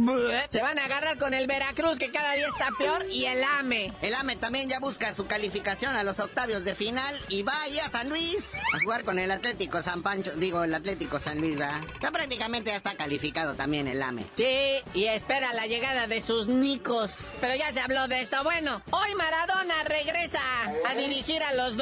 se 0.51 0.63
van 0.63 0.79
a 0.79 0.85
agarrar 0.85 1.19
con 1.19 1.35
el 1.35 1.47
Veracruz 1.47 1.99
que 1.99 2.11
cada 2.11 2.33
día 2.35 2.49
está 2.49 2.69
peor 2.79 3.07
y 3.11 3.25
el 3.25 3.43
AME. 3.43 3.93
El 4.03 4.15
AME 4.15 4.37
también 4.37 4.69
ya 4.69 4.81
busca 4.81 5.15
su 5.15 5.27
calificación 5.27 5.97
a 5.97 6.05
los 6.05 6.21
octavios 6.21 6.65
de 6.65 6.75
final 6.75 7.19
y 7.29 7.43
va 7.43 7.63
ahí 7.63 7.79
a 7.79 7.89
San 7.89 8.09
Luis 8.09 8.55
a 8.73 8.83
jugar 8.83 9.05
con 9.05 9.19
el 9.19 9.31
Atlético 9.31 9.83
San 9.83 10.03
Pancho, 10.03 10.33
digo 10.37 10.65
el 10.65 10.75
Atlético 10.77 11.19
San 11.19 11.41
Luis, 11.41 11.59
¿verdad? 11.59 11.81
Ya 12.01 12.11
prácticamente 12.11 12.71
ya 12.71 12.77
está 12.77 12.95
calificado 12.95 13.55
también 13.55 13.89
el 13.89 14.03
AME. 14.03 14.25
Sí, 14.37 14.79
y 14.95 15.05
espera 15.05 15.53
la 15.53 15.67
llegada 15.67 16.07
de 16.07 16.21
sus 16.21 16.49
nicos. 16.49 17.17
Pero 17.41 17.55
ya 17.55 17.73
se 17.73 17.81
habló 17.81 18.09
de 18.09 18.23
esto. 18.23 18.43
Bueno, 18.43 18.83
hoy 18.91 19.15
Maradona 19.15 19.85
regresa 19.85 20.41
a 20.87 20.95
dirigir 20.95 21.43
a 21.43 21.53
los 21.55 21.77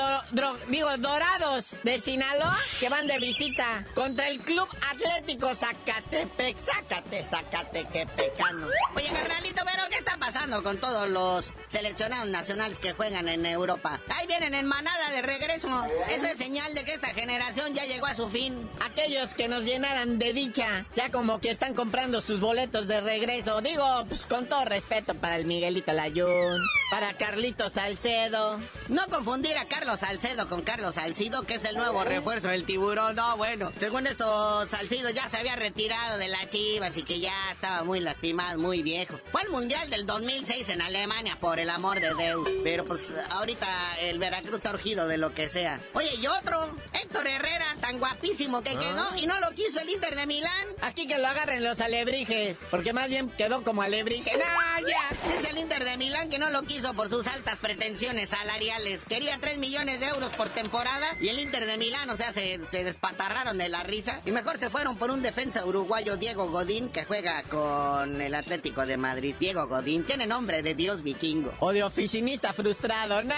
digo, 0.69 0.97
dorados 0.99 1.77
de 1.85 2.01
Sinaloa 2.01 2.59
que 2.81 2.89
van 2.89 3.07
de 3.07 3.19
visita 3.19 3.87
contra 3.95 4.29
el 4.29 4.41
Club 4.41 4.69
Atlético 4.91 5.55
Zacatepec. 5.55 6.59
Zacate, 6.59 7.23
Zacatepecano. 7.23 8.67
Oye, 8.97 9.09
carnalito, 9.09 9.63
pero 9.65 9.83
¿qué 9.91 9.97
está 9.97 10.17
pasando? 10.17 10.25
pasando 10.25 10.63
con 10.63 10.79
todos 10.79 11.09
los 11.11 11.53
seleccionados 11.69 12.29
nacionales 12.29 12.79
que 12.79 12.93
juegan 12.93 13.29
en 13.29 13.45
Europa? 13.45 14.01
Ahí 14.09 14.27
vienen 14.27 14.55
en 14.55 14.67
manada 14.67 15.11
de 15.11 15.21
regreso. 15.21 15.87
Eso 16.09 16.25
es 16.25 16.39
señal 16.39 16.75
de 16.75 16.85
que 16.85 16.95
esta 16.95 17.09
generación 17.09 17.75
ya 17.75 17.85
llegó 17.85 18.07
a 18.07 18.15
su 18.15 18.29
fin. 18.29 18.69
Aquellos 18.85 19.33
que 19.33 19.49
nos 19.49 19.65
llenaran 19.65 20.19
de 20.19 20.35
dicha, 20.35 20.85
ya 20.95 21.11
como 21.11 21.41
que 21.41 21.49
están 21.49 21.73
comprando 21.75 22.21
sus 22.21 22.39
boletos 22.39 22.87
de 22.87 23.01
regreso. 23.01 23.61
Digo, 23.63 24.05
pues 24.09 24.27
con 24.27 24.47
todo 24.47 24.65
respeto 24.67 25.15
para 25.15 25.37
el 25.37 25.47
Miguelito 25.47 25.93
Layún, 25.93 26.61
para 26.91 27.15
Carlitos 27.15 27.73
Salcedo. 27.73 28.59
No 28.89 29.07
confundir 29.09 29.57
a 29.57 29.65
Carlos 29.65 30.01
Salcedo 30.01 30.49
con 30.49 30.63
Carlos 30.63 30.97
Salcido, 30.97 31.43
que 31.43 31.55
es 31.55 31.65
el 31.65 31.77
nuevo 31.77 32.05
refuerzo 32.05 32.49
del 32.49 32.65
tiburón. 32.65 33.17
No, 33.17 33.37
bueno, 33.37 33.73
según 33.79 34.07
esto, 34.07 34.67
Salcido 34.67 35.11
ya 35.11 35.29
se 35.29 35.39
había 35.39 35.57
retirado 35.57 36.19
de 36.19 36.29
la 36.29 36.49
Chivas 36.49 36.97
y 36.97 37.03
que 37.03 37.21
ya 37.21 37.51
estaba 37.51 37.85
muy 37.85 38.01
lastimado, 38.01 38.59
muy 38.59 38.83
viejo. 38.83 39.19
Fue 39.33 39.43
al 39.43 39.49
Mundial 39.49 39.91
del 39.91 40.07
2006 40.07 40.69
en 40.69 40.83
Alemania, 40.83 41.37
por 41.41 41.59
el 41.59 41.71
amor 41.71 42.01
de 42.01 42.15
Dios. 42.15 42.49
Pero 42.63 42.85
pues 42.85 43.13
ahorita 43.31 43.67
el 44.01 44.19
Veracruz 44.19 44.57
está 44.57 44.71
urgido 44.71 45.09
de 45.09 45.19
lo 45.19 45.33
que 45.33 45.49
sea. 45.49 45.81
Oye, 45.95 46.15
y 46.17 46.27
otro, 46.27 46.77
Héctor 46.93 47.27
Herrera, 47.27 47.77
tan 47.81 47.99
guapísimo 47.99 48.63
que 48.63 48.77
quedó 48.77 49.17
y 49.17 49.27
no 49.27 49.39
lo 49.41 49.51
quiso 49.51 49.81
el 49.81 49.91
Inter 49.91 50.15
de 50.17 50.27
Milán. 50.27 50.67
Aquí 50.83 51.07
que 51.07 51.19
lo 51.19 51.29
agarren 51.29 51.65
los 51.65 51.81
alebrijes, 51.81 52.59
porque 52.71 52.93
más 52.93 53.09
bien 53.09 53.31
quedó 53.31 53.63
como 53.63 53.83
alebrije. 53.83 54.33
¡No, 54.37 54.89
ya! 54.89 55.35
Dice 55.35 55.51
el 55.51 55.59
Inter 55.59 55.85
de 55.85 55.97
Milán 55.97 56.29
que 56.29 56.39
no 56.39 56.51
lo 56.51 56.63
quiso 56.63 56.74
por 56.83 57.09
sus 57.09 57.29
altas 57.29 57.59
pretensiones 57.59 58.31
salariales. 58.31 59.05
Quería 59.05 59.39
3 59.41 59.59
millones 59.59 60.01
de 60.01 60.07
euros 60.07 60.31
por 60.31 60.49
temporada 60.49 61.07
y 61.21 61.29
el 61.29 61.39
Inter 61.39 61.67
de 61.67 61.79
Milán, 61.79 62.11
o 62.11 62.17
sea, 62.17 62.33
se, 62.33 62.59
se 62.73 62.83
despatarraron 62.83 63.57
de 63.59 63.69
la 63.69 63.85
risa 63.85 64.21
y 64.27 64.33
mejor 64.33 64.59
se 64.59 64.71
fueron 64.71 64.97
por 64.97 65.13
un 65.13 65.23
defensa 65.23 65.65
uruguayo 65.65 66.17
Diego 66.17 66.51
Godín 66.51 66.89
que 66.89 67.05
juega 67.05 67.45
con 67.45 68.21
el 68.21 68.35
Atlético 68.35 68.87
de 68.87 68.97
Madrid. 68.97 69.37
Diego 69.39 69.69
Godín 69.69 70.03
tiene 70.03 70.27
nombre 70.27 70.63
de 70.63 70.75
dios 70.75 71.03
vikingo. 71.05 71.53
O 71.61 71.73
de 71.73 71.85
oficinista 71.85 72.53
frustrado. 72.53 73.23
¡No, 73.23 73.35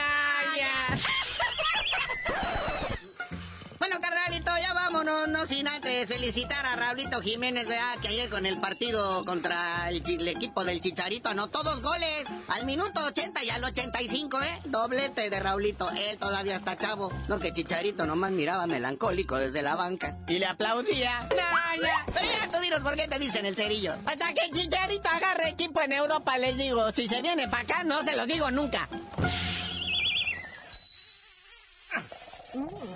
vámonos, 5.06 5.28
no 5.28 5.46
sin 5.46 5.68
antes 5.68 6.08
felicitar 6.08 6.66
a 6.66 6.76
Raulito 6.76 7.20
Jiménez, 7.20 7.66
¿verdad? 7.66 7.96
que 8.00 8.08
ayer 8.08 8.28
con 8.28 8.46
el 8.46 8.58
partido 8.58 9.24
contra 9.24 9.88
el, 9.88 10.28
equipo 10.28 10.64
del 10.64 10.80
Chicharito 10.80 11.28
anotó 11.28 11.62
dos 11.62 11.80
goles 11.82 12.26
al 12.48 12.66
minuto 12.66 13.04
80 13.04 13.44
y 13.44 13.50
al 13.50 13.62
85, 13.62 14.42
¿eh? 14.42 14.58
Doblete 14.64 15.30
de 15.30 15.40
Raulito, 15.40 15.90
él 15.90 16.16
todavía 16.18 16.56
está 16.56 16.76
chavo, 16.76 17.12
lo 17.28 17.38
que 17.38 17.52
Chicharito 17.52 18.06
nomás 18.06 18.32
miraba 18.32 18.66
melancólico 18.66 19.36
desde 19.36 19.62
la 19.62 19.76
banca. 19.76 20.16
Y 20.28 20.38
le 20.38 20.46
aplaudía. 20.46 21.28
¡No! 21.30 21.36
Pero 22.12 22.26
ya 22.26 22.50
tú 22.50 22.58
dinos 22.60 22.80
por 22.80 22.96
qué 22.96 23.08
te 23.08 23.18
dicen 23.18 23.46
el 23.46 23.56
cerillo. 23.56 23.94
Hasta 24.06 24.34
que 24.34 24.50
Chicharito 24.50 25.08
agarre 25.08 25.50
equipo 25.50 25.80
en 25.82 25.92
Europa, 25.92 26.36
les 26.38 26.56
digo. 26.56 26.90
Si 26.92 27.08
se 27.08 27.22
viene 27.22 27.48
para 27.48 27.62
acá, 27.62 27.84
no 27.84 28.02
se 28.04 28.16
lo 28.16 28.26
digo 28.26 28.50
nunca. 28.50 28.88
¡La 32.54 32.95